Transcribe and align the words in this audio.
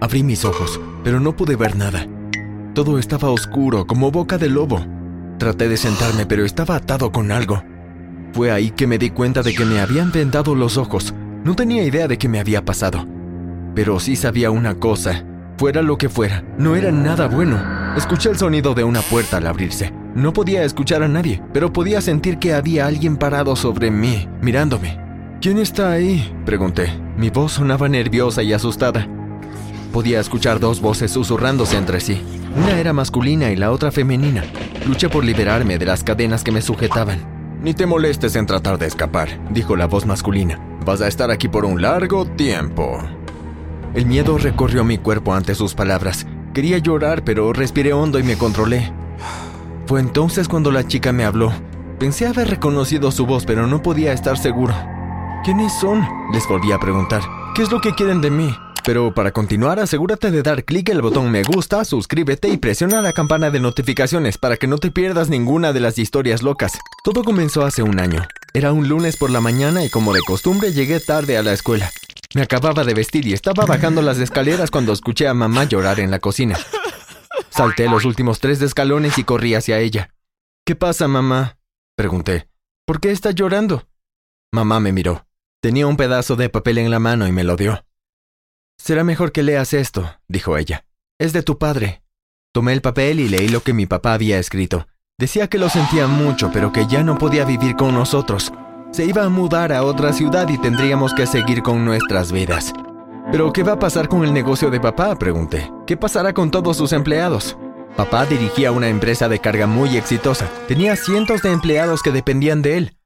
Abrí 0.00 0.22
mis 0.22 0.46
ojos, 0.46 0.80
pero 1.04 1.20
no 1.20 1.36
pude 1.36 1.56
ver 1.56 1.76
nada. 1.76 2.06
Todo 2.74 2.98
estaba 2.98 3.28
oscuro, 3.30 3.86
como 3.86 4.10
boca 4.10 4.38
de 4.38 4.48
lobo. 4.48 4.84
Traté 5.38 5.68
de 5.68 5.76
sentarme, 5.76 6.24
pero 6.24 6.44
estaba 6.44 6.76
atado 6.76 7.12
con 7.12 7.30
algo. 7.30 7.62
Fue 8.32 8.50
ahí 8.50 8.70
que 8.70 8.86
me 8.86 8.96
di 8.96 9.10
cuenta 9.10 9.42
de 9.42 9.54
que 9.54 9.66
me 9.66 9.80
habían 9.80 10.10
vendado 10.10 10.54
los 10.54 10.78
ojos. 10.78 11.14
No 11.44 11.54
tenía 11.54 11.84
idea 11.84 12.08
de 12.08 12.16
qué 12.16 12.28
me 12.28 12.40
había 12.40 12.64
pasado. 12.64 13.06
Pero 13.74 14.00
sí 14.00 14.16
sabía 14.16 14.50
una 14.50 14.76
cosa. 14.76 15.24
Fuera 15.58 15.82
lo 15.82 15.98
que 15.98 16.08
fuera, 16.08 16.44
no 16.56 16.76
era 16.76 16.90
nada 16.90 17.26
bueno. 17.26 17.60
Escuché 17.96 18.30
el 18.30 18.38
sonido 18.38 18.72
de 18.74 18.84
una 18.84 19.02
puerta 19.02 19.36
al 19.36 19.46
abrirse. 19.46 19.92
No 20.14 20.32
podía 20.32 20.64
escuchar 20.64 21.02
a 21.02 21.08
nadie, 21.08 21.42
pero 21.52 21.72
podía 21.72 22.00
sentir 22.00 22.38
que 22.38 22.54
había 22.54 22.86
alguien 22.86 23.18
parado 23.18 23.54
sobre 23.54 23.90
mí, 23.90 24.26
mirándome. 24.40 24.98
¿Quién 25.42 25.58
está 25.58 25.90
ahí? 25.90 26.34
pregunté. 26.46 26.88
Mi 27.18 27.28
voz 27.28 27.52
sonaba 27.52 27.88
nerviosa 27.88 28.42
y 28.42 28.54
asustada. 28.54 29.06
Podía 29.92 30.20
escuchar 30.20 30.60
dos 30.60 30.80
voces 30.80 31.10
susurrándose 31.10 31.76
entre 31.76 32.00
sí. 32.00 32.22
Una 32.56 32.78
era 32.78 32.92
masculina 32.92 33.50
y 33.50 33.56
la 33.56 33.72
otra 33.72 33.90
femenina. 33.90 34.44
Luché 34.86 35.08
por 35.08 35.24
liberarme 35.24 35.78
de 35.78 35.86
las 35.86 36.04
cadenas 36.04 36.44
que 36.44 36.52
me 36.52 36.62
sujetaban. 36.62 37.18
Ni 37.62 37.74
te 37.74 37.86
molestes 37.86 38.36
en 38.36 38.46
tratar 38.46 38.78
de 38.78 38.86
escapar, 38.86 39.28
dijo 39.50 39.76
la 39.76 39.86
voz 39.86 40.06
masculina. 40.06 40.58
Vas 40.86 41.00
a 41.02 41.08
estar 41.08 41.30
aquí 41.30 41.48
por 41.48 41.64
un 41.64 41.82
largo 41.82 42.24
tiempo. 42.24 42.98
El 43.94 44.06
miedo 44.06 44.38
recorrió 44.38 44.84
mi 44.84 44.98
cuerpo 44.98 45.34
ante 45.34 45.54
sus 45.54 45.74
palabras. 45.74 46.26
Quería 46.54 46.78
llorar, 46.78 47.24
pero 47.24 47.52
respiré 47.52 47.92
hondo 47.92 48.18
y 48.18 48.22
me 48.22 48.38
controlé. 48.38 48.92
Fue 49.86 50.00
entonces 50.00 50.48
cuando 50.48 50.70
la 50.70 50.86
chica 50.86 51.12
me 51.12 51.24
habló. 51.24 51.52
Pensé 51.98 52.26
haber 52.26 52.48
reconocido 52.48 53.10
su 53.10 53.26
voz, 53.26 53.44
pero 53.44 53.66
no 53.66 53.82
podía 53.82 54.12
estar 54.12 54.38
seguro. 54.38 54.74
¿Quiénes 55.44 55.72
son? 55.80 56.06
Les 56.32 56.46
volví 56.48 56.70
a 56.72 56.78
preguntar. 56.78 57.22
¿Qué 57.54 57.62
es 57.62 57.70
lo 57.70 57.80
que 57.80 57.94
quieren 57.94 58.20
de 58.20 58.30
mí? 58.30 58.54
Pero 58.84 59.12
para 59.14 59.32
continuar, 59.32 59.78
asegúrate 59.78 60.30
de 60.30 60.42
dar 60.42 60.64
clic 60.64 60.88
el 60.88 61.02
botón 61.02 61.30
me 61.30 61.42
gusta, 61.42 61.84
suscríbete 61.84 62.48
y 62.48 62.56
presiona 62.56 63.02
la 63.02 63.12
campana 63.12 63.50
de 63.50 63.60
notificaciones 63.60 64.38
para 64.38 64.56
que 64.56 64.66
no 64.66 64.78
te 64.78 64.90
pierdas 64.90 65.28
ninguna 65.28 65.72
de 65.72 65.80
las 65.80 65.98
historias 65.98 66.42
locas. 66.42 66.78
Todo 67.04 67.22
comenzó 67.22 67.64
hace 67.64 67.82
un 67.82 68.00
año. 68.00 68.26
Era 68.54 68.72
un 68.72 68.88
lunes 68.88 69.16
por 69.16 69.30
la 69.30 69.40
mañana 69.40 69.84
y 69.84 69.90
como 69.90 70.12
de 70.12 70.22
costumbre 70.22 70.72
llegué 70.72 70.98
tarde 71.00 71.36
a 71.36 71.42
la 71.42 71.52
escuela. 71.52 71.90
Me 72.34 72.42
acababa 72.42 72.84
de 72.84 72.94
vestir 72.94 73.26
y 73.26 73.32
estaba 73.32 73.66
bajando 73.66 74.02
las 74.02 74.18
escaleras 74.18 74.70
cuando 74.70 74.92
escuché 74.92 75.28
a 75.28 75.34
mamá 75.34 75.64
llorar 75.64 76.00
en 76.00 76.10
la 76.10 76.20
cocina. 76.20 76.58
Salté 77.50 77.88
los 77.88 78.04
últimos 78.04 78.40
tres 78.40 78.62
escalones 78.62 79.18
y 79.18 79.24
corrí 79.24 79.54
hacia 79.54 79.78
ella. 79.78 80.14
¿Qué 80.64 80.76
pasa, 80.76 81.08
mamá? 81.08 81.58
Pregunté. 81.96 82.48
¿Por 82.86 83.00
qué 83.00 83.10
está 83.10 83.32
llorando? 83.32 83.86
Mamá 84.52 84.80
me 84.80 84.92
miró. 84.92 85.26
Tenía 85.60 85.86
un 85.86 85.96
pedazo 85.96 86.36
de 86.36 86.48
papel 86.48 86.78
en 86.78 86.90
la 86.90 86.98
mano 86.98 87.26
y 87.26 87.32
me 87.32 87.44
lo 87.44 87.56
dio. 87.56 87.84
Será 88.82 89.04
mejor 89.04 89.30
que 89.30 89.42
leas 89.42 89.74
esto, 89.74 90.10
dijo 90.26 90.56
ella. 90.56 90.86
Es 91.18 91.34
de 91.34 91.42
tu 91.42 91.58
padre. 91.58 92.02
Tomé 92.50 92.72
el 92.72 92.80
papel 92.80 93.20
y 93.20 93.28
leí 93.28 93.48
lo 93.48 93.62
que 93.62 93.74
mi 93.74 93.84
papá 93.84 94.14
había 94.14 94.38
escrito. 94.38 94.86
Decía 95.18 95.48
que 95.48 95.58
lo 95.58 95.68
sentía 95.68 96.06
mucho, 96.06 96.50
pero 96.50 96.72
que 96.72 96.86
ya 96.86 97.04
no 97.04 97.18
podía 97.18 97.44
vivir 97.44 97.76
con 97.76 97.92
nosotros. 97.92 98.54
Se 98.90 99.04
iba 99.04 99.22
a 99.22 99.28
mudar 99.28 99.74
a 99.74 99.82
otra 99.82 100.14
ciudad 100.14 100.48
y 100.48 100.56
tendríamos 100.56 101.12
que 101.12 101.26
seguir 101.26 101.62
con 101.62 101.84
nuestras 101.84 102.32
vidas. 102.32 102.72
¿Pero 103.30 103.52
qué 103.52 103.62
va 103.62 103.72
a 103.72 103.78
pasar 103.78 104.08
con 104.08 104.24
el 104.24 104.32
negocio 104.32 104.70
de 104.70 104.80
papá? 104.80 105.14
pregunté. 105.14 105.70
¿Qué 105.86 105.98
pasará 105.98 106.32
con 106.32 106.50
todos 106.50 106.78
sus 106.78 106.94
empleados? 106.94 107.58
Papá 107.98 108.24
dirigía 108.24 108.72
una 108.72 108.88
empresa 108.88 109.28
de 109.28 109.40
carga 109.40 109.66
muy 109.66 109.98
exitosa. 109.98 110.48
Tenía 110.68 110.96
cientos 110.96 111.42
de 111.42 111.52
empleados 111.52 112.02
que 112.02 112.12
dependían 112.12 112.62
de 112.62 112.78
él. 112.78 112.96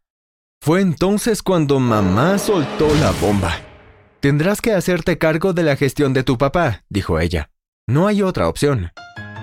Fue 0.61 0.81
entonces 0.81 1.43
cuando 1.43 1.81
mamá 1.81 2.39
soltó 2.39 2.95
la 3.01 3.11
bomba. 3.21 3.74
Tendrás 4.25 4.63
que 4.63 4.73
hacerte 4.73 5.19
cargo 5.19 5.53
de 5.53 5.63
la 5.63 5.77
gestión 5.77 6.15
de 6.15 6.23
tu 6.23 6.39
papá, 6.39 6.83
dijo 6.89 7.21
ella. 7.21 7.51
No 7.87 8.07
hay 8.07 8.23
otra 8.23 8.49
opción. 8.49 8.91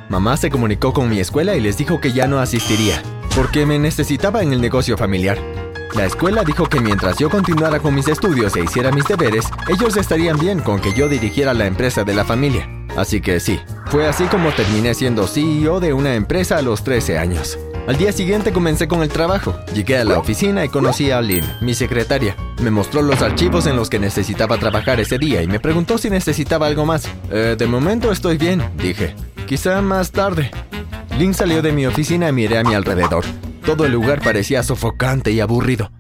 Mamá 0.10 0.38
se 0.38 0.50
comunicó 0.50 0.92
con 0.92 1.08
mi 1.08 1.20
escuela 1.20 1.56
y 1.56 1.60
les 1.60 1.78
dijo 1.78 2.02
que 2.02 2.14
ya 2.14 2.26
no 2.26 2.40
asistiría, 2.40 3.00
porque 3.36 3.68
me 3.68 3.78
necesitaba 3.78 4.42
en 4.42 4.54
el 4.54 4.60
negocio 4.60 4.98
familiar. 4.98 5.38
La 5.96 6.08
escuela 6.08 6.44
dijo 6.44 6.66
que 6.66 6.80
mientras 6.80 7.20
yo 7.20 7.30
continuara 7.30 7.80
con 7.80 7.94
mis 7.94 8.08
estudios 8.08 8.56
e 8.56 8.64
hiciera 8.64 8.92
mis 8.92 9.06
deberes, 9.06 9.46
ellos 9.70 9.98
estarían 9.98 10.40
bien 10.40 10.60
con 10.60 10.82
que 10.82 10.96
yo 10.96 11.08
dirigiera 11.08 11.54
la 11.54 11.68
empresa 11.68 12.04
de 12.04 12.16
la 12.16 12.26
familia. 12.26 12.68
Así 12.98 13.22
que 13.22 13.40
sí, 13.40 13.60
fue 13.92 14.08
así 14.08 14.24
como 14.24 14.50
terminé 14.52 14.96
siendo 14.96 15.28
CEO 15.28 15.80
de 15.80 15.94
una 15.94 16.16
empresa 16.16 16.58
a 16.58 16.64
los 16.64 16.84
13 16.84 17.20
años. 17.20 17.60
Al 17.88 17.98
día 17.98 18.12
siguiente 18.12 18.54
comencé 18.54 18.88
con 18.88 19.02
el 19.02 19.10
trabajo. 19.10 19.56
Llegué 19.74 19.98
a 19.98 20.06
la 20.06 20.20
oficina 20.20 20.64
y 20.64 20.70
conocí 20.70 21.10
a 21.10 21.20
Lynn, 21.20 21.46
mi 21.62 21.74
secretaria. 21.74 22.38
Me 22.62 22.70
mostró 22.70 23.02
los 23.02 23.22
archivos 23.24 23.66
en 23.66 23.76
los 23.76 23.90
que 23.90 23.98
necesitaba 23.98 24.60
trabajar 24.60 25.00
ese 25.00 25.18
día 25.18 25.42
y 25.42 25.48
me 25.48 25.60
preguntó 25.60 25.98
si 25.98 26.10
necesitaba 26.10 26.68
algo 26.68 26.86
más. 26.86 27.10
Eh, 27.32 27.56
de 27.58 27.68
momento 27.68 28.12
estoy 28.12 28.38
bien, 28.38 28.62
dije. 28.78 29.16
Quizá 29.48 29.82
más 29.82 30.12
tarde. 30.12 30.52
Lynn 31.18 31.34
salió 31.34 31.64
de 31.64 31.72
mi 31.72 31.88
oficina 31.88 32.30
y 32.30 32.34
miré 32.34 32.60
a 32.60 32.64
mi 32.64 32.76
alrededor. 32.76 33.26
Todo 33.66 33.86
el 33.86 33.92
lugar 33.92 34.22
parecía 34.22 34.62
sofocante 34.62 35.32
y 35.32 35.40
aburrido. 35.40 35.92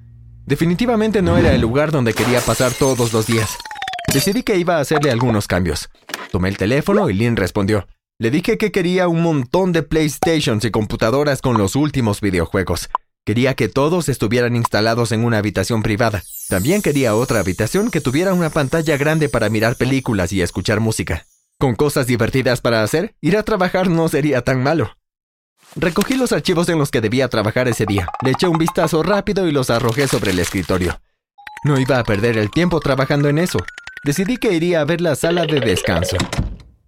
Definitivamente 0.45 1.21
no 1.21 1.37
era 1.37 1.53
el 1.53 1.61
lugar 1.61 1.91
donde 1.91 2.13
quería 2.13 2.41
pasar 2.41 2.71
todos 2.73 3.11
los 3.11 3.25
días. 3.25 3.57
Decidí 4.13 4.43
que 4.43 4.57
iba 4.57 4.77
a 4.77 4.81
hacerle 4.81 5.09
algunos 5.09 5.47
cambios. 5.47 5.89
Tomé 6.31 6.49
el 6.49 6.57
teléfono 6.57 7.09
y 7.09 7.13
Lynn 7.13 7.37
respondió. 7.37 7.87
Le 8.21 8.29
dije 8.29 8.59
que 8.59 8.71
quería 8.71 9.07
un 9.07 9.23
montón 9.23 9.71
de 9.71 9.81
PlayStations 9.81 10.63
y 10.63 10.69
computadoras 10.69 11.41
con 11.41 11.57
los 11.57 11.75
últimos 11.75 12.21
videojuegos. 12.21 12.87
Quería 13.25 13.55
que 13.55 13.67
todos 13.67 14.09
estuvieran 14.09 14.55
instalados 14.55 15.11
en 15.11 15.25
una 15.25 15.39
habitación 15.39 15.81
privada. 15.81 16.21
También 16.47 16.83
quería 16.83 17.15
otra 17.15 17.39
habitación 17.39 17.89
que 17.89 17.99
tuviera 17.99 18.35
una 18.35 18.51
pantalla 18.51 18.95
grande 18.95 19.27
para 19.27 19.49
mirar 19.49 19.75
películas 19.75 20.31
y 20.33 20.43
escuchar 20.43 20.79
música. 20.79 21.25
Con 21.57 21.73
cosas 21.73 22.05
divertidas 22.05 22.61
para 22.61 22.83
hacer, 22.83 23.15
ir 23.21 23.37
a 23.37 23.41
trabajar 23.41 23.89
no 23.89 24.07
sería 24.07 24.43
tan 24.43 24.61
malo. 24.61 24.95
Recogí 25.75 26.13
los 26.13 26.31
archivos 26.31 26.69
en 26.69 26.77
los 26.77 26.91
que 26.91 27.01
debía 27.01 27.27
trabajar 27.27 27.67
ese 27.67 27.87
día, 27.87 28.07
le 28.23 28.33
eché 28.33 28.47
un 28.47 28.59
vistazo 28.59 29.01
rápido 29.01 29.47
y 29.47 29.51
los 29.51 29.71
arrojé 29.71 30.07
sobre 30.07 30.29
el 30.29 30.37
escritorio. 30.37 31.01
No 31.63 31.79
iba 31.79 31.97
a 31.97 32.03
perder 32.03 32.37
el 32.37 32.51
tiempo 32.51 32.81
trabajando 32.81 33.29
en 33.29 33.39
eso. 33.39 33.57
Decidí 34.03 34.37
que 34.37 34.53
iría 34.53 34.81
a 34.81 34.85
ver 34.85 35.01
la 35.01 35.15
sala 35.15 35.47
de 35.47 35.59
descanso. 35.59 36.17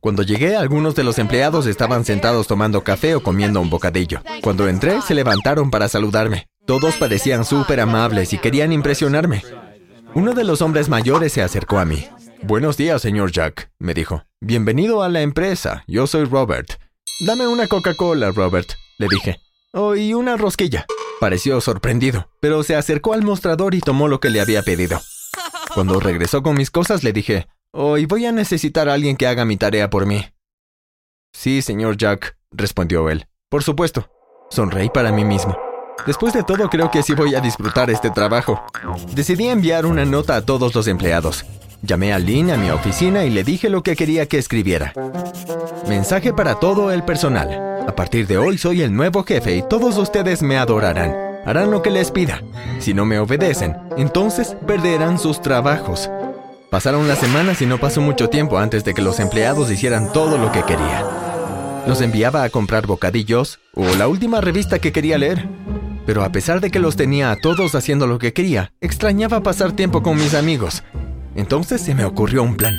Cuando 0.03 0.21
llegué, 0.21 0.57
algunos 0.57 0.95
de 0.95 1.05
los 1.05 1.17
empleados 1.17 1.65
estaban 1.65 2.03
sentados 2.03 2.45
tomando 2.45 2.83
café 2.83 3.15
o 3.15 3.23
comiendo 3.23 3.61
un 3.61 3.69
bocadillo. 3.69 4.21
Cuando 4.41 4.67
entré, 4.67 5.01
se 5.01 5.15
levantaron 5.15 5.71
para 5.71 5.87
saludarme. 5.87 6.49
Todos 6.67 6.97
parecían 6.97 7.45
súper 7.45 7.79
amables 7.79 8.33
y 8.33 8.37
querían 8.37 8.73
impresionarme. 8.73 9.43
Uno 10.13 10.33
de 10.33 10.43
los 10.43 10.61
hombres 10.61 10.89
mayores 10.89 11.31
se 11.31 11.41
acercó 11.41 11.79
a 11.79 11.85
mí. 11.85 12.05
Buenos 12.41 12.75
días, 12.75 13.01
señor 13.01 13.31
Jack, 13.31 13.71
me 13.79 13.93
dijo. 13.93 14.25
Bienvenido 14.41 15.03
a 15.03 15.07
la 15.07 15.21
empresa. 15.21 15.85
Yo 15.87 16.05
soy 16.05 16.25
Robert. 16.25 16.67
Dame 17.25 17.47
una 17.47 17.67
Coca-Cola, 17.69 18.31
Robert, 18.31 18.73
le 18.97 19.07
dije. 19.07 19.39
Oh, 19.71 19.95
y 19.95 20.13
una 20.13 20.35
rosquilla. 20.35 20.85
Pareció 21.21 21.61
sorprendido, 21.61 22.27
pero 22.41 22.63
se 22.63 22.75
acercó 22.75 23.13
al 23.13 23.21
mostrador 23.21 23.73
y 23.73 23.79
tomó 23.79 24.09
lo 24.09 24.19
que 24.19 24.31
le 24.31 24.41
había 24.41 24.63
pedido. 24.63 24.99
Cuando 25.73 26.01
regresó 26.01 26.43
con 26.43 26.57
mis 26.57 26.71
cosas, 26.71 27.05
le 27.05 27.13
dije, 27.13 27.47
Hoy 27.75 28.05
voy 28.05 28.23
a 28.27 28.31
necesitar 28.31 28.87
a 28.87 28.93
alguien 28.93 29.17
que 29.17 29.25
haga 29.25 29.45
mi 29.45 29.57
tarea 29.57 29.89
por 29.89 30.05
mí. 30.05 30.23
Sí, 31.33 31.63
señor 31.63 31.97
Jack, 31.97 32.37
respondió 32.51 33.09
él. 33.09 33.25
Por 33.49 33.63
supuesto. 33.63 34.07
Sonreí 34.51 34.91
para 34.91 35.11
mí 35.11 35.25
mismo. 35.25 35.57
Después 36.05 36.35
de 36.35 36.43
todo, 36.43 36.69
creo 36.69 36.91
que 36.91 37.01
sí 37.01 37.15
voy 37.15 37.33
a 37.33 37.41
disfrutar 37.41 37.89
este 37.89 38.11
trabajo. 38.11 38.63
Decidí 39.15 39.47
enviar 39.47 39.87
una 39.87 40.05
nota 40.05 40.35
a 40.35 40.45
todos 40.45 40.75
los 40.75 40.87
empleados. 40.87 41.45
Llamé 41.81 42.13
a 42.13 42.19
Lynn 42.19 42.51
a 42.51 42.57
mi 42.57 42.69
oficina 42.69 43.25
y 43.25 43.31
le 43.31 43.43
dije 43.43 43.69
lo 43.69 43.81
que 43.81 43.95
quería 43.95 44.27
que 44.27 44.37
escribiera. 44.37 44.93
Mensaje 45.87 46.31
para 46.31 46.59
todo 46.59 46.91
el 46.91 47.03
personal. 47.03 47.87
A 47.87 47.95
partir 47.95 48.27
de 48.27 48.37
hoy 48.37 48.59
soy 48.59 48.83
el 48.83 48.93
nuevo 48.93 49.23
jefe 49.23 49.55
y 49.55 49.67
todos 49.67 49.97
ustedes 49.97 50.43
me 50.43 50.57
adorarán. 50.57 51.11
Harán 51.43 51.71
lo 51.71 51.81
que 51.81 51.89
les 51.89 52.11
pida. 52.11 52.43
Si 52.77 52.93
no 52.93 53.03
me 53.03 53.17
obedecen, 53.17 53.75
entonces 53.97 54.55
perderán 54.67 55.17
sus 55.17 55.41
trabajos. 55.41 56.07
Pasaron 56.73 57.07
las 57.07 57.19
semanas 57.19 57.61
y 57.61 57.67
no 57.67 57.77
pasó 57.77 58.01
mucho 58.01 58.31
tiempo 58.31 58.57
antes 58.57 58.83
de 58.83 58.95
que 58.95 59.03
los 59.03 59.19
empleados 59.19 59.69
hicieran 59.69 60.11
todo 60.11 60.39
lo 60.39 60.51
que 60.51 60.63
quería. 60.63 61.05
Los 61.85 62.01
enviaba 62.01 62.41
a 62.41 62.49
comprar 62.49 62.87
bocadillos 62.87 63.59
o 63.75 63.85
la 63.93 64.07
última 64.07 64.41
revista 64.41 64.79
que 64.79 64.91
quería 64.91 65.19
leer. 65.19 65.47
Pero 66.07 66.23
a 66.23 66.31
pesar 66.31 66.61
de 66.61 66.71
que 66.71 66.79
los 66.79 66.95
tenía 66.95 67.29
a 67.29 67.35
todos 67.35 67.75
haciendo 67.75 68.07
lo 68.07 68.17
que 68.17 68.33
quería, 68.33 68.73
extrañaba 68.81 69.43
pasar 69.43 69.73
tiempo 69.73 70.01
con 70.01 70.15
mis 70.15 70.33
amigos. 70.33 70.83
Entonces 71.35 71.79
se 71.79 71.93
me 71.93 72.05
ocurrió 72.05 72.41
un 72.41 72.57
plan. 72.57 72.73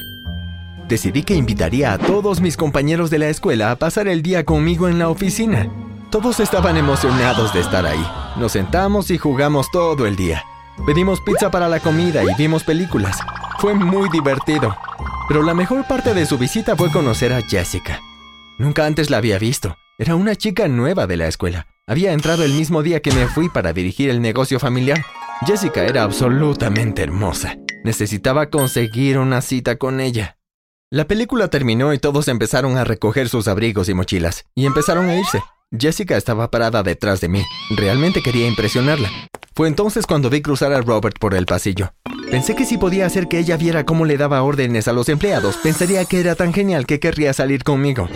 Decidí 0.88 1.22
que 1.22 1.36
invitaría 1.36 1.92
a 1.92 1.98
todos 1.98 2.40
mis 2.40 2.56
compañeros 2.56 3.10
de 3.10 3.20
la 3.20 3.28
escuela 3.28 3.70
a 3.70 3.76
pasar 3.76 4.08
el 4.08 4.22
día 4.22 4.44
conmigo 4.44 4.88
en 4.88 4.98
la 4.98 5.08
oficina. 5.08 5.69
Todos 6.10 6.40
estaban 6.40 6.76
emocionados 6.76 7.54
de 7.54 7.60
estar 7.60 7.86
ahí. 7.86 8.04
Nos 8.34 8.50
sentamos 8.50 9.12
y 9.12 9.19
jugamos 9.19 9.70
todo 9.70 10.04
el 10.08 10.16
día. 10.16 10.42
Pedimos 10.84 11.20
pizza 11.20 11.52
para 11.52 11.69
la 11.69 11.78
comida 11.78 12.24
y 12.24 12.34
vimos 12.36 12.64
películas. 12.64 13.19
Fue 13.64 13.72
muy 13.72 14.11
divertido. 14.11 14.76
Pero 15.26 15.43
la 15.43 15.55
mejor 15.55 15.87
parte 15.88 16.12
de 16.12 16.26
su 16.26 16.37
visita 16.37 16.76
fue 16.76 16.93
conocer 16.93 17.32
a 17.32 17.40
Jessica. 17.40 17.99
Nunca 18.58 18.84
antes 18.84 19.08
la 19.08 19.16
había 19.16 19.38
visto. 19.38 19.75
Era 19.96 20.16
una 20.16 20.37
chica 20.37 20.69
nueva 20.69 21.06
de 21.06 21.16
la 21.16 21.28
escuela. 21.28 21.66
Había 21.87 22.12
entrado 22.12 22.44
el 22.44 22.52
mismo 22.52 22.82
día 22.82 23.00
que 23.00 23.11
me 23.11 23.26
fui 23.26 23.49
para 23.49 23.72
dirigir 23.72 24.11
el 24.11 24.20
negocio 24.20 24.61
familiar. 24.61 25.02
Jessica 25.46 25.82
era 25.87 26.02
absolutamente 26.02 27.00
hermosa. 27.00 27.56
Necesitaba 27.84 28.50
conseguir 28.50 29.16
una 29.16 29.40
cita 29.40 29.76
con 29.76 29.99
ella. 29.99 30.37
La 30.90 31.06
película 31.06 31.49
terminó 31.49 31.94
y 31.94 31.99
todos 31.99 32.28
empezaron 32.28 32.76
a 32.76 32.84
recoger 32.84 33.31
sus 33.31 33.49
abrigos 33.49 33.88
y 33.88 33.94
mochilas, 33.94 34.44
y 34.55 34.67
empezaron 34.67 35.08
a 35.08 35.17
irse. 35.17 35.43
Jessica 35.72 36.19
estaba 36.19 36.50
parada 36.50 36.82
detrás 36.82 37.22
de 37.22 37.31
mí. 37.31 37.43
Realmente 37.75 38.20
quería 38.22 38.46
impresionarla. 38.46 39.08
Fue 39.56 39.68
entonces 39.68 40.06
cuando 40.06 40.30
vi 40.30 40.42
cruzar 40.42 40.72
a 40.72 40.80
Robert 40.80 41.18
por 41.20 41.34
el 41.34 41.46
pasillo. 41.46 41.94
Pensé 42.30 42.56
que 42.56 42.64
si 42.64 42.76
podía 42.76 43.06
hacer 43.06 43.28
que 43.28 43.38
ella 43.38 43.56
viera 43.56 43.86
cómo 43.86 44.04
le 44.04 44.16
daba 44.16 44.42
órdenes 44.42 44.88
a 44.88 44.92
los 44.92 45.08
empleados, 45.08 45.56
pensaría 45.58 46.04
que 46.06 46.18
era 46.18 46.34
tan 46.34 46.52
genial 46.52 46.86
que 46.86 46.98
querría 46.98 47.32
salir 47.32 47.62
conmigo. 47.62 48.08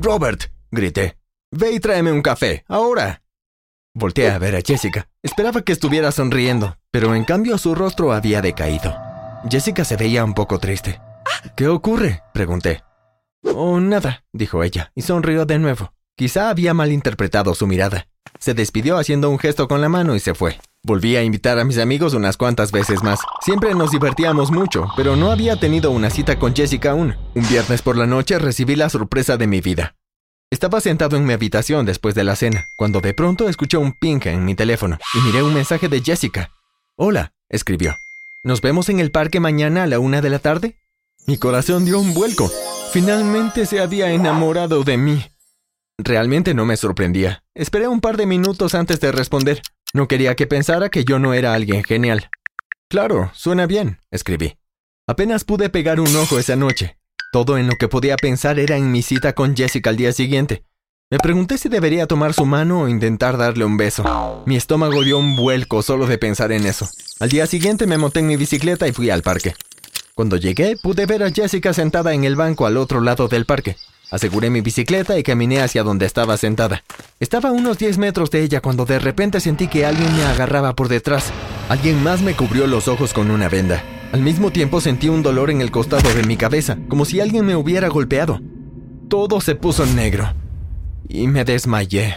Robert, 0.00 0.44
grité. 0.70 1.18
Ve 1.50 1.72
y 1.72 1.80
tráeme 1.80 2.10
un 2.10 2.22
café, 2.22 2.64
ahora. 2.68 3.22
Volteé 3.94 4.30
a 4.30 4.38
ver 4.38 4.56
a 4.56 4.62
Jessica. 4.62 5.08
Esperaba 5.22 5.60
que 5.60 5.72
estuviera 5.72 6.10
sonriendo, 6.10 6.78
pero 6.90 7.14
en 7.14 7.24
cambio 7.24 7.58
su 7.58 7.74
rostro 7.74 8.12
había 8.12 8.40
decaído. 8.40 8.96
Jessica 9.50 9.84
se 9.84 9.96
veía 9.96 10.24
un 10.24 10.32
poco 10.32 10.58
triste. 10.58 11.00
¿Qué 11.54 11.68
ocurre? 11.68 12.22
pregunté. 12.32 12.82
Oh, 13.42 13.78
nada, 13.80 14.24
dijo 14.32 14.62
ella, 14.62 14.92
y 14.94 15.02
sonrió 15.02 15.44
de 15.44 15.58
nuevo. 15.58 15.92
Quizá 16.16 16.48
había 16.48 16.74
malinterpretado 16.74 17.54
su 17.54 17.66
mirada. 17.66 18.08
Se 18.38 18.54
despidió 18.54 18.96
haciendo 18.96 19.30
un 19.30 19.38
gesto 19.38 19.68
con 19.68 19.80
la 19.80 19.88
mano 19.88 20.14
y 20.14 20.20
se 20.20 20.34
fue. 20.34 20.58
Volví 20.88 21.16
a 21.16 21.22
invitar 21.22 21.58
a 21.58 21.64
mis 21.64 21.76
amigos 21.76 22.14
unas 22.14 22.38
cuantas 22.38 22.72
veces 22.72 23.02
más. 23.02 23.20
Siempre 23.42 23.74
nos 23.74 23.90
divertíamos 23.90 24.50
mucho, 24.50 24.86
pero 24.96 25.16
no 25.16 25.30
había 25.30 25.60
tenido 25.60 25.90
una 25.90 26.08
cita 26.08 26.38
con 26.38 26.56
Jessica 26.56 26.92
aún. 26.92 27.14
Un 27.34 27.46
viernes 27.46 27.82
por 27.82 27.98
la 27.98 28.06
noche 28.06 28.38
recibí 28.38 28.74
la 28.74 28.88
sorpresa 28.88 29.36
de 29.36 29.46
mi 29.46 29.60
vida. 29.60 29.96
Estaba 30.50 30.80
sentado 30.80 31.18
en 31.18 31.26
mi 31.26 31.34
habitación 31.34 31.84
después 31.84 32.14
de 32.14 32.24
la 32.24 32.36
cena, 32.36 32.64
cuando 32.78 33.02
de 33.02 33.12
pronto 33.12 33.50
escuché 33.50 33.76
un 33.76 33.92
ping 34.00 34.20
en 34.24 34.46
mi 34.46 34.54
teléfono 34.54 34.96
y 35.12 35.18
miré 35.26 35.42
un 35.42 35.52
mensaje 35.52 35.90
de 35.90 36.00
Jessica. 36.00 36.52
Hola, 36.96 37.34
escribió. 37.50 37.94
¿Nos 38.42 38.62
vemos 38.62 38.88
en 38.88 38.98
el 38.98 39.10
parque 39.10 39.40
mañana 39.40 39.82
a 39.82 39.86
la 39.88 39.98
una 39.98 40.22
de 40.22 40.30
la 40.30 40.38
tarde? 40.38 40.78
Mi 41.26 41.36
corazón 41.36 41.84
dio 41.84 41.98
un 42.00 42.14
vuelco. 42.14 42.50
Finalmente 42.94 43.66
se 43.66 43.80
había 43.80 44.10
enamorado 44.10 44.84
de 44.84 44.96
mí. 44.96 45.22
Realmente 45.98 46.54
no 46.54 46.64
me 46.64 46.78
sorprendía. 46.78 47.42
Esperé 47.54 47.88
un 47.88 48.00
par 48.00 48.16
de 48.16 48.24
minutos 48.24 48.74
antes 48.74 49.00
de 49.00 49.12
responder. 49.12 49.60
No 49.94 50.06
quería 50.06 50.36
que 50.36 50.46
pensara 50.46 50.90
que 50.90 51.04
yo 51.04 51.18
no 51.18 51.32
era 51.32 51.54
alguien 51.54 51.82
genial. 51.82 52.30
Claro, 52.90 53.30
suena 53.34 53.66
bien, 53.66 54.00
escribí. 54.10 54.58
Apenas 55.06 55.44
pude 55.44 55.70
pegar 55.70 55.98
un 56.00 56.14
ojo 56.16 56.38
esa 56.38 56.56
noche. 56.56 56.98
Todo 57.32 57.56
en 57.56 57.66
lo 57.66 57.76
que 57.76 57.88
podía 57.88 58.16
pensar 58.16 58.58
era 58.58 58.76
en 58.76 58.92
mi 58.92 59.02
cita 59.02 59.34
con 59.34 59.56
Jessica 59.56 59.90
al 59.90 59.96
día 59.96 60.12
siguiente. 60.12 60.64
Me 61.10 61.18
pregunté 61.18 61.56
si 61.56 61.70
debería 61.70 62.06
tomar 62.06 62.34
su 62.34 62.44
mano 62.44 62.82
o 62.82 62.88
intentar 62.88 63.38
darle 63.38 63.64
un 63.64 63.78
beso. 63.78 64.44
Mi 64.46 64.56
estómago 64.56 65.02
dio 65.02 65.18
un 65.18 65.36
vuelco 65.36 65.82
solo 65.82 66.06
de 66.06 66.18
pensar 66.18 66.52
en 66.52 66.66
eso. 66.66 66.86
Al 67.18 67.30
día 67.30 67.46
siguiente 67.46 67.86
me 67.86 67.96
monté 67.96 68.20
en 68.20 68.26
mi 68.26 68.36
bicicleta 68.36 68.86
y 68.86 68.92
fui 68.92 69.08
al 69.08 69.22
parque. 69.22 69.54
Cuando 70.14 70.36
llegué, 70.36 70.76
pude 70.76 71.06
ver 71.06 71.22
a 71.22 71.30
Jessica 71.30 71.72
sentada 71.72 72.12
en 72.12 72.24
el 72.24 72.36
banco 72.36 72.66
al 72.66 72.76
otro 72.76 73.00
lado 73.00 73.28
del 73.28 73.46
parque. 73.46 73.76
Aseguré 74.10 74.48
mi 74.48 74.62
bicicleta 74.62 75.18
y 75.18 75.22
caminé 75.22 75.60
hacia 75.60 75.82
donde 75.82 76.06
estaba 76.06 76.36
sentada. 76.36 76.82
Estaba 77.20 77.50
a 77.50 77.52
unos 77.52 77.78
10 77.78 77.98
metros 77.98 78.30
de 78.30 78.42
ella 78.42 78.62
cuando 78.62 78.86
de 78.86 78.98
repente 78.98 79.38
sentí 79.40 79.68
que 79.68 79.84
alguien 79.84 80.16
me 80.16 80.24
agarraba 80.24 80.74
por 80.74 80.88
detrás. 80.88 81.30
Alguien 81.68 82.02
más 82.02 82.22
me 82.22 82.34
cubrió 82.34 82.66
los 82.66 82.88
ojos 82.88 83.12
con 83.12 83.30
una 83.30 83.48
venda. 83.48 83.82
Al 84.12 84.22
mismo 84.22 84.50
tiempo 84.50 84.80
sentí 84.80 85.10
un 85.10 85.22
dolor 85.22 85.50
en 85.50 85.60
el 85.60 85.70
costado 85.70 86.08
de 86.14 86.22
mi 86.22 86.38
cabeza, 86.38 86.78
como 86.88 87.04
si 87.04 87.20
alguien 87.20 87.44
me 87.44 87.56
hubiera 87.56 87.88
golpeado. 87.88 88.40
Todo 89.10 89.42
se 89.42 89.54
puso 89.54 89.84
negro. 89.84 90.32
Y 91.06 91.26
me 91.26 91.44
desmayé. 91.44 92.16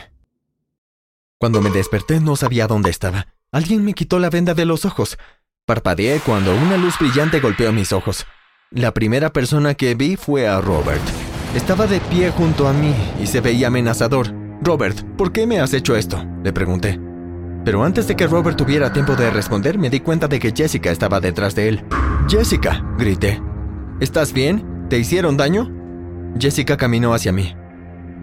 Cuando 1.38 1.61
me 1.61 1.71
desperté 1.71 2.21
no 2.21 2.38
sabía 2.38 2.67
dónde 2.67 2.89
estaba. 2.89 3.27
Alguien 3.51 3.83
me 3.83 3.93
quitó 3.93 4.19
la 4.19 4.29
venda 4.29 4.53
de 4.53 4.63
los 4.63 4.85
ojos. 4.85 5.17
Parpadeé 5.65 6.21
cuando 6.21 6.55
una 6.55 6.77
luz 6.77 6.95
brillante 6.97 7.41
golpeó 7.41 7.73
mis 7.73 7.91
ojos. 7.91 8.25
La 8.69 8.93
primera 8.93 9.33
persona 9.33 9.73
que 9.73 9.95
vi 9.95 10.15
fue 10.15 10.47
a 10.47 10.61
Robert. 10.61 11.01
Estaba 11.56 11.86
de 11.86 12.00
pie 12.00 12.31
junto 12.31 12.65
a 12.68 12.74
mí 12.74 12.94
y 13.21 13.27
se 13.27 13.42
veía 13.42 13.68
amenazador. 13.68 14.27
Robert, 14.62 15.01
¿por 15.18 15.33
qué 15.33 15.45
me 15.45 15.59
has 15.59 15.74
hecho 15.74 15.98
esto? 15.98 16.24
Le 16.44 16.53
pregunté. 16.53 16.98
Pero 17.65 17.83
antes 17.83 18.07
de 18.07 18.15
que 18.15 18.25
Robert 18.25 18.57
tuviera 18.57 18.94
tiempo 18.94 19.15
de 19.15 19.30
responder, 19.30 19.77
me 19.77 19.89
di 19.89 20.00
cuenta 20.00 20.30
de 20.30 20.39
que 20.39 20.53
Jessica 20.56 20.92
estaba 20.92 21.19
detrás 21.19 21.53
de 21.53 21.68
él. 21.68 21.83
Jessica, 22.30 22.81
grité. 22.98 23.42
¿Estás 24.00 24.31
bien? 24.31 24.88
¿Te 24.89 24.98
hicieron 24.98 25.36
daño? 25.36 25.69
Jessica 26.39 26.77
caminó 26.77 27.13
hacia 27.13 27.33
mí. 27.33 27.53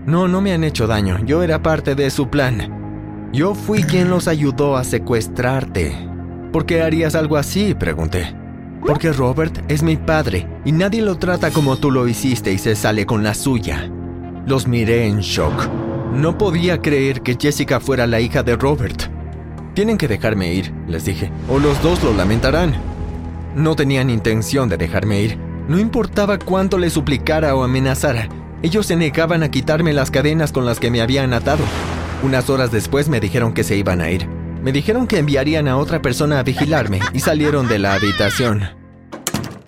No, 0.07 0.27
no 0.27 0.41
me 0.41 0.55
han 0.55 0.65
hecho 0.65 0.87
daño. 0.87 1.19
Yo 1.27 1.43
era 1.43 1.63
parte 1.63 1.95
de 1.95 2.09
su 2.11 2.31
plan. 2.31 3.29
Yo 3.33 3.55
fui 3.55 3.83
quien 3.83 4.09
los 4.09 4.27
ayudó 4.27 4.77
a 4.77 4.85
secuestrarte. 4.85 5.95
¿Por 6.51 6.65
qué 6.65 6.81
harías 6.81 7.15
algo 7.15 7.37
así? 7.37 7.75
pregunté. 7.75 8.35
Porque 8.87 9.13
Robert 9.13 9.65
es 9.69 9.83
mi 9.83 9.97
padre 9.97 10.49
y 10.65 10.73
nadie 10.73 11.03
lo 11.03 11.17
trata 11.19 11.51
como 11.51 11.77
tú 11.77 11.91
lo 11.91 12.09
hiciste 12.09 12.53
y 12.53 12.59
se 12.59 12.75
sale 12.77 13.07
con 13.07 13.23
la 13.23 13.35
suya. 13.35 13.91
Los 14.47 14.67
miré 14.67 15.07
en 15.07 15.21
shock. 15.21 15.69
No 16.15 16.39
podía 16.39 16.81
creer 16.81 17.21
que 17.23 17.37
Jessica 17.39 17.81
fuera 17.81 18.07
la 18.07 18.21
hija 18.21 18.43
de 18.43 18.57
Robert. 18.57 19.03
Tienen 19.75 19.99
que 19.99 20.09
dejarme 20.09 20.55
ir, 20.55 20.73
les 20.87 21.05
dije, 21.05 21.31
o 21.49 21.59
los 21.59 21.81
dos 21.83 22.03
lo 22.03 22.13
lamentarán. 22.15 22.75
No 23.55 23.77
tenían 23.77 24.11
intención 24.11 24.69
de 24.69 24.77
dejarme 24.77 25.21
ir. 25.21 25.39
No 25.69 25.79
importaba 25.79 26.39
cuánto 26.39 26.79
le 26.79 26.89
suplicara 26.89 27.55
o 27.55 27.63
amenazara, 27.63 28.29
ellos 28.63 28.87
se 28.87 28.97
negaban 28.97 29.45
a 29.45 29.51
quitarme 29.51 29.93
las 29.93 30.11
cadenas 30.11 30.51
con 30.51 30.67
las 30.67 30.81
que 30.81 30.91
me 30.91 31.01
habían 31.01 31.33
atado. 31.33 31.63
Unas 32.23 32.51
horas 32.51 32.73
después 32.73 33.09
me 33.09 33.21
dijeron 33.21 33.53
que 33.53 33.63
se 33.63 33.77
iban 33.77 34.01
a 34.01 34.11
ir. 34.11 34.38
Me 34.63 34.73
dijeron 34.73 35.07
que 35.07 35.19
enviarían 35.19 35.69
a 35.69 35.77
otra 35.77 36.03
persona 36.03 36.41
a 36.41 36.43
vigilarme 36.43 37.01
y 37.13 37.21
salieron 37.21 37.69
de 37.69 37.79
la 37.79 37.95
habitación. 37.95 38.63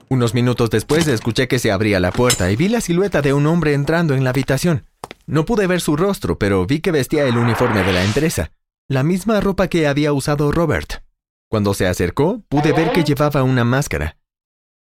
Unos 0.08 0.34
minutos 0.34 0.70
después 0.70 1.06
escuché 1.06 1.46
que 1.46 1.60
se 1.60 1.70
abría 1.70 2.00
la 2.00 2.10
puerta 2.10 2.50
y 2.50 2.56
vi 2.56 2.68
la 2.68 2.80
silueta 2.80 3.22
de 3.22 3.32
un 3.32 3.46
hombre 3.46 3.74
entrando 3.74 4.14
en 4.14 4.24
la 4.24 4.30
habitación. 4.30 4.84
No 5.26 5.44
pude 5.44 5.68
ver 5.68 5.80
su 5.80 5.96
rostro, 5.96 6.38
pero 6.38 6.66
vi 6.66 6.80
que 6.80 6.90
vestía 6.90 7.24
el 7.24 7.36
uniforme 7.36 7.84
de 7.84 7.92
la 7.92 8.02
empresa, 8.02 8.50
la 8.88 9.04
misma 9.04 9.40
ropa 9.40 9.68
que 9.68 9.86
había 9.86 10.12
usado 10.12 10.50
Robert. 10.50 11.04
Cuando 11.48 11.74
se 11.74 11.86
acercó, 11.86 12.42
pude 12.48 12.72
ver 12.72 12.90
que 12.90 13.04
llevaba 13.04 13.44
una 13.44 13.62
máscara. 13.62 14.16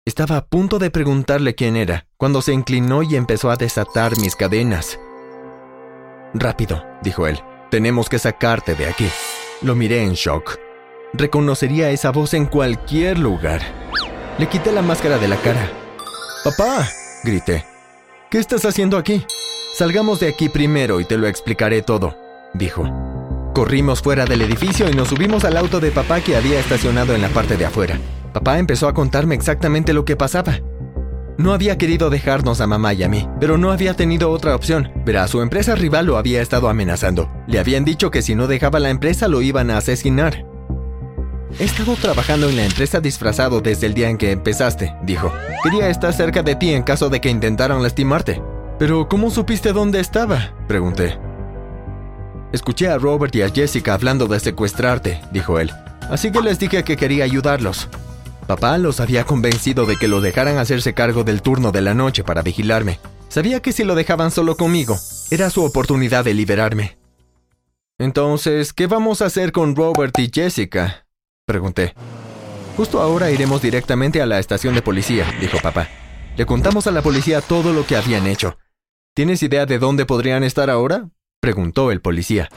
Estaba 0.06 0.38
a 0.38 0.46
punto 0.46 0.78
de 0.78 0.90
preguntarle 0.90 1.54
quién 1.54 1.76
era, 1.76 2.06
cuando 2.16 2.40
se 2.40 2.54
inclinó 2.54 3.02
y 3.02 3.14
empezó 3.14 3.50
a 3.50 3.56
desatar 3.56 4.18
mis 4.18 4.34
cadenas. 4.34 4.98
Rápido, 6.32 6.82
dijo 7.02 7.26
él, 7.26 7.38
tenemos 7.70 8.08
que 8.08 8.18
sacarte 8.18 8.74
de 8.74 8.86
aquí. 8.86 9.08
Lo 9.60 9.74
miré 9.74 10.04
en 10.04 10.12
shock. 10.12 10.56
Reconocería 11.14 11.90
esa 11.90 12.12
voz 12.12 12.32
en 12.32 12.46
cualquier 12.46 13.18
lugar. 13.18 13.60
Le 14.38 14.46
quité 14.46 14.70
la 14.70 14.82
máscara 14.82 15.18
de 15.18 15.26
la 15.26 15.36
cara. 15.36 15.68
¡Papá! 16.44 16.88
grité. 17.24 17.64
¿Qué 18.30 18.38
estás 18.38 18.64
haciendo 18.64 18.96
aquí? 18.96 19.26
Salgamos 19.76 20.20
de 20.20 20.28
aquí 20.28 20.48
primero 20.48 21.00
y 21.00 21.04
te 21.04 21.16
lo 21.16 21.26
explicaré 21.26 21.82
todo, 21.82 22.16
dijo. 22.54 22.84
Corrimos 23.52 24.00
fuera 24.00 24.26
del 24.26 24.42
edificio 24.42 24.88
y 24.88 24.94
nos 24.94 25.08
subimos 25.08 25.44
al 25.44 25.56
auto 25.56 25.80
de 25.80 25.90
papá 25.90 26.20
que 26.20 26.36
había 26.36 26.60
estacionado 26.60 27.16
en 27.16 27.22
la 27.22 27.28
parte 27.28 27.56
de 27.56 27.66
afuera. 27.66 27.98
Papá 28.32 28.60
empezó 28.60 28.86
a 28.86 28.94
contarme 28.94 29.34
exactamente 29.34 29.92
lo 29.92 30.04
que 30.04 30.14
pasaba. 30.14 30.60
No 31.38 31.52
había 31.52 31.78
querido 31.78 32.10
dejarnos 32.10 32.60
a 32.60 32.66
mamá 32.66 32.94
y 32.94 33.04
a 33.04 33.08
mí, 33.08 33.28
pero 33.38 33.58
no 33.58 33.70
había 33.70 33.94
tenido 33.94 34.32
otra 34.32 34.56
opción. 34.56 34.90
Verá, 35.06 35.28
su 35.28 35.40
empresa 35.40 35.76
rival 35.76 36.06
lo 36.06 36.16
había 36.18 36.42
estado 36.42 36.68
amenazando. 36.68 37.30
Le 37.46 37.60
habían 37.60 37.84
dicho 37.84 38.10
que 38.10 38.22
si 38.22 38.34
no 38.34 38.48
dejaba 38.48 38.80
la 38.80 38.90
empresa 38.90 39.28
lo 39.28 39.40
iban 39.40 39.70
a 39.70 39.76
asesinar. 39.76 40.44
He 41.60 41.64
estado 41.64 41.94
trabajando 41.94 42.48
en 42.48 42.56
la 42.56 42.64
empresa 42.64 43.00
disfrazado 43.00 43.60
desde 43.60 43.86
el 43.86 43.94
día 43.94 44.10
en 44.10 44.18
que 44.18 44.32
empezaste, 44.32 44.92
dijo. 45.04 45.32
Quería 45.62 45.88
estar 45.88 46.12
cerca 46.12 46.42
de 46.42 46.56
ti 46.56 46.72
en 46.74 46.82
caso 46.82 47.08
de 47.08 47.20
que 47.20 47.30
intentaran 47.30 47.84
lastimarte. 47.84 48.42
Pero 48.80 49.08
¿cómo 49.08 49.30
supiste 49.30 49.72
dónde 49.72 50.00
estaba? 50.00 50.52
pregunté. 50.66 51.20
Escuché 52.52 52.88
a 52.88 52.98
Robert 52.98 53.36
y 53.36 53.42
a 53.42 53.48
Jessica 53.48 53.94
hablando 53.94 54.26
de 54.26 54.40
secuestrarte, 54.40 55.20
dijo 55.30 55.60
él. 55.60 55.70
Así 56.10 56.32
que 56.32 56.40
les 56.40 56.58
dije 56.58 56.82
que 56.82 56.96
quería 56.96 57.22
ayudarlos. 57.22 57.88
Papá 58.48 58.78
los 58.78 58.98
había 59.00 59.24
convencido 59.24 59.84
de 59.84 59.96
que 59.96 60.08
lo 60.08 60.22
dejaran 60.22 60.56
hacerse 60.56 60.94
cargo 60.94 61.22
del 61.22 61.42
turno 61.42 61.70
de 61.70 61.82
la 61.82 61.92
noche 61.92 62.24
para 62.24 62.40
vigilarme. 62.40 62.98
Sabía 63.28 63.60
que 63.60 63.72
si 63.72 63.84
lo 63.84 63.94
dejaban 63.94 64.30
solo 64.30 64.56
conmigo, 64.56 64.96
era 65.30 65.50
su 65.50 65.62
oportunidad 65.62 66.24
de 66.24 66.32
liberarme. 66.32 66.96
Entonces, 67.98 68.72
¿qué 68.72 68.86
vamos 68.86 69.20
a 69.20 69.26
hacer 69.26 69.52
con 69.52 69.76
Robert 69.76 70.18
y 70.18 70.30
Jessica? 70.34 71.06
Pregunté. 71.44 71.92
Justo 72.74 73.02
ahora 73.02 73.30
iremos 73.30 73.60
directamente 73.60 74.22
a 74.22 74.26
la 74.26 74.38
estación 74.38 74.74
de 74.74 74.80
policía, 74.80 75.26
dijo 75.42 75.58
papá. 75.62 75.86
Le 76.38 76.46
contamos 76.46 76.86
a 76.86 76.90
la 76.90 77.02
policía 77.02 77.42
todo 77.42 77.74
lo 77.74 77.84
que 77.84 77.96
habían 77.96 78.26
hecho. 78.26 78.56
¿Tienes 79.14 79.42
idea 79.42 79.66
de 79.66 79.78
dónde 79.78 80.06
podrían 80.06 80.42
estar 80.42 80.70
ahora? 80.70 81.10
preguntó 81.40 81.92
el 81.92 82.00
policía. 82.00 82.48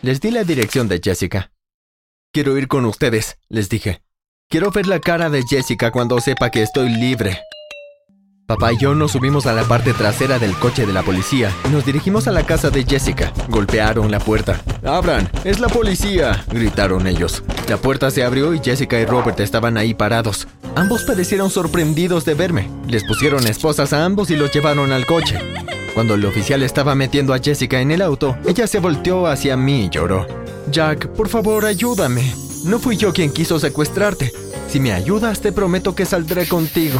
Les 0.00 0.22
di 0.22 0.30
la 0.30 0.44
dirección 0.44 0.88
de 0.88 1.02
Jessica. 1.04 1.52
Quiero 2.32 2.56
ir 2.56 2.66
con 2.66 2.86
ustedes, 2.86 3.36
les 3.50 3.68
dije. 3.68 4.03
Quiero 4.54 4.70
ver 4.70 4.86
la 4.86 5.00
cara 5.00 5.30
de 5.30 5.42
Jessica 5.42 5.90
cuando 5.90 6.20
sepa 6.20 6.48
que 6.48 6.62
estoy 6.62 6.88
libre. 6.88 7.40
Papá 8.46 8.72
y 8.72 8.78
yo 8.78 8.94
nos 8.94 9.10
subimos 9.10 9.46
a 9.46 9.52
la 9.52 9.64
parte 9.64 9.92
trasera 9.92 10.38
del 10.38 10.54
coche 10.54 10.86
de 10.86 10.92
la 10.92 11.02
policía 11.02 11.50
y 11.64 11.72
nos 11.72 11.84
dirigimos 11.84 12.28
a 12.28 12.30
la 12.30 12.46
casa 12.46 12.70
de 12.70 12.84
Jessica. 12.84 13.32
Golpearon 13.48 14.12
la 14.12 14.20
puerta. 14.20 14.62
¡Abran! 14.84 15.28
¡Es 15.42 15.58
la 15.58 15.66
policía! 15.66 16.44
gritaron 16.52 17.08
ellos. 17.08 17.42
La 17.68 17.78
puerta 17.78 18.12
se 18.12 18.22
abrió 18.22 18.54
y 18.54 18.60
Jessica 18.60 19.00
y 19.00 19.06
Robert 19.06 19.40
estaban 19.40 19.76
ahí 19.76 19.92
parados. 19.92 20.46
Ambos 20.76 21.02
parecieron 21.02 21.50
sorprendidos 21.50 22.24
de 22.24 22.34
verme. 22.34 22.70
Les 22.86 23.02
pusieron 23.02 23.44
esposas 23.48 23.92
a 23.92 24.04
ambos 24.04 24.30
y 24.30 24.36
los 24.36 24.52
llevaron 24.52 24.92
al 24.92 25.04
coche. 25.04 25.36
Cuando 25.94 26.14
el 26.14 26.24
oficial 26.24 26.62
estaba 26.62 26.94
metiendo 26.94 27.34
a 27.34 27.40
Jessica 27.40 27.80
en 27.80 27.90
el 27.90 28.02
auto, 28.02 28.38
ella 28.46 28.68
se 28.68 28.78
volteó 28.78 29.26
hacia 29.26 29.56
mí 29.56 29.86
y 29.86 29.88
lloró. 29.88 30.28
Jack, 30.70 31.08
por 31.08 31.28
favor, 31.28 31.66
ayúdame. 31.66 32.43
No 32.64 32.78
fui 32.78 32.96
yo 32.96 33.12
quien 33.12 33.30
quiso 33.30 33.58
secuestrarte. 33.58 34.32
Si 34.68 34.80
me 34.80 34.92
ayudas, 34.92 35.40
te 35.42 35.52
prometo 35.52 35.94
que 35.94 36.06
saldré 36.06 36.48
contigo. 36.48 36.98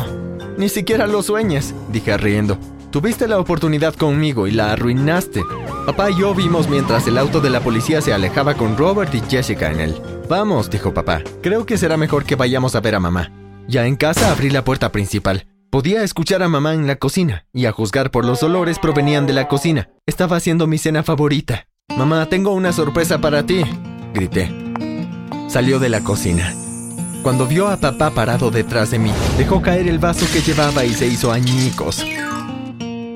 Ni 0.59 0.69
siquiera 0.69 1.07
lo 1.07 1.23
sueñes, 1.23 1.75
dije 1.91 2.17
riendo. 2.19 2.59
Tuviste 2.91 3.27
la 3.27 3.41
oportunidad 3.41 3.95
conmigo 3.95 4.47
y 4.47 4.51
la 4.53 4.73
arruinaste. 4.73 5.43
Papá 5.87 6.11
y 6.11 6.19
yo 6.19 6.35
vimos 6.35 6.69
mientras 6.69 7.07
el 7.09 7.17
auto 7.17 7.41
de 7.41 7.51
la 7.51 7.61
policía 7.61 8.03
se 8.03 8.13
alejaba 8.13 8.55
con 8.55 8.77
Robert 8.77 9.13
y 9.15 9.23
Jessica 9.29 9.73
en 9.73 9.81
él. 9.81 9.95
Vamos, 10.29 10.71
dijo 10.71 10.93
papá. 10.93 11.23
Creo 11.43 11.65
que 11.65 11.79
será 11.79 11.97
mejor 11.97 12.25
que 12.25 12.37
vayamos 12.37 12.75
a 12.75 12.81
ver 12.81 12.95
a 12.95 13.01
mamá. 13.01 13.33
Ya 13.67 13.87
en 13.87 13.97
casa 13.97 14.31
abrí 14.31 14.51
la 14.51 14.65
puerta 14.65 14.93
principal. 14.93 15.47
Podía 15.71 16.05
escuchar 16.05 16.43
a 16.43 16.49
mamá 16.49 16.75
en 16.75 16.87
la 16.87 16.97
cocina, 16.97 17.47
y 17.53 17.67
a 17.67 17.73
juzgar 17.73 18.11
por 18.11 18.25
los 18.25 18.43
olores 18.43 18.79
provenían 18.79 19.27
de 19.27 19.33
la 19.33 19.49
cocina. 19.49 19.89
Estaba 20.07 20.37
haciendo 20.37 20.67
mi 20.67 20.79
cena 20.79 21.03
favorita. 21.03 21.67
Mamá, 21.97 22.27
tengo 22.29 22.53
una 22.53 22.73
sorpresa 22.73 23.21
para 23.21 23.45
ti, 23.45 23.65
grité. 24.13 24.64
Salió 25.49 25.79
de 25.79 25.89
la 25.89 26.01
cocina. 26.01 26.55
Cuando 27.23 27.47
vio 27.47 27.69
a 27.69 27.77
papá 27.77 28.11
parado 28.11 28.51
detrás 28.51 28.91
de 28.91 28.99
mí, 28.99 29.11
dejó 29.39 29.63
caer 29.63 29.89
el 29.89 29.99
vaso 29.99 30.27
que 30.33 30.41
llevaba 30.41 30.85
y 30.85 30.93
se 30.93 31.07
hizo 31.07 31.33
añicos. 31.33 32.05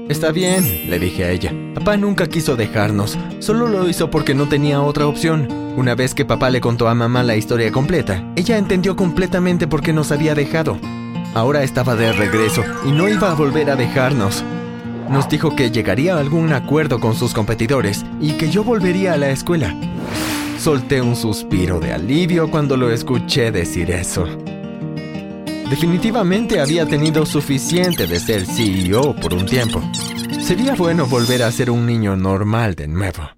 Está 0.09 0.33
bien, 0.33 0.89
le 0.89 0.99
dije 0.99 1.25
a 1.25 1.31
ella. 1.31 1.53
Papá 1.75 1.97
nunca 1.97 2.27
quiso 2.27 2.57
dejarnos, 2.57 3.19
solo 3.41 3.67
lo 3.67 3.89
hizo 3.89 4.11
porque 4.11 4.35
no 4.35 4.49
tenía 4.49 4.81
otra 4.81 5.07
opción. 5.07 5.49
Una 5.77 5.95
vez 5.95 6.15
que 6.15 6.25
papá 6.25 6.49
le 6.49 6.61
contó 6.61 6.89
a 6.89 6.95
mamá 6.95 7.23
la 7.23 7.37
historia 7.37 7.71
completa, 7.71 8.25
ella 8.35 8.57
entendió 8.57 8.97
completamente 8.97 9.67
por 9.67 9.83
qué 9.83 9.93
nos 9.93 10.11
había 10.11 10.35
dejado. 10.35 10.79
Ahora 11.35 11.63
estaba 11.63 11.95
de 11.95 12.13
regreso 12.13 12.65
y 12.87 12.93
no 12.93 13.09
iba 13.09 13.31
a 13.31 13.35
volver 13.35 13.71
a 13.71 13.77
dejarnos. 13.77 14.43
Nos 15.11 15.29
dijo 15.29 15.55
que 15.55 15.71
llegaría 15.71 16.17
a 16.17 16.21
algún 16.21 16.53
acuerdo 16.53 17.01
con 17.01 17.15
sus 17.15 17.35
competidores 17.35 18.05
y 18.21 18.33
que 18.33 18.51
yo 18.51 18.65
volvería 18.65 19.13
a 19.13 19.19
la 19.19 19.31
escuela. 19.31 19.75
Solté 20.59 21.01
un 21.01 21.15
suspiro 21.15 21.79
de 21.79 21.93
alivio 21.93 22.51
cuando 22.51 22.77
lo 22.77 22.91
escuché 22.91 23.53
decir 23.53 23.93
eso. 23.93 24.25
Definitivamente 25.71 26.61
había 26.61 26.85
tenido 26.85 27.25
suficiente 27.25 28.09
de 28.09 28.19
ser 28.19 28.45
CEO 28.45 29.15
por 29.15 29.35
un 29.35 29.47
tiempo. 29.47 29.81
Sería 30.41 30.75
bueno 30.75 31.07
volver 31.07 31.45
a 31.45 31.53
ser 31.53 31.71
un 31.71 31.87
niño 31.87 32.17
normal 32.17 32.75
de 32.75 32.89
nuevo. 32.89 33.38